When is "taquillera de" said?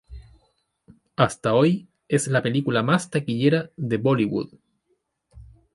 3.11-3.97